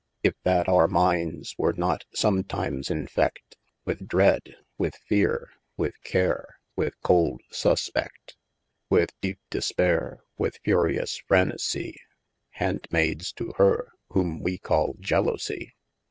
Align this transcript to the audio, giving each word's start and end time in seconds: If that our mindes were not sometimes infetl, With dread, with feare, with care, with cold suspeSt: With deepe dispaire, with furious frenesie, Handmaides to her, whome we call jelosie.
If 0.23 0.33
that 0.41 0.67
our 0.67 0.87
mindes 0.87 1.53
were 1.59 1.73
not 1.73 2.05
sometimes 2.11 2.87
infetl, 2.89 3.35
With 3.85 4.07
dread, 4.07 4.55
with 4.79 4.95
feare, 4.95 5.51
with 5.77 5.93
care, 6.03 6.55
with 6.75 6.95
cold 7.03 7.39
suspeSt: 7.51 8.33
With 8.89 9.11
deepe 9.21 9.41
dispaire, 9.51 10.21
with 10.39 10.57
furious 10.63 11.21
frenesie, 11.29 11.97
Handmaides 12.59 13.31
to 13.33 13.53
her, 13.57 13.91
whome 14.09 14.39
we 14.39 14.57
call 14.57 14.95
jelosie. 14.99 15.73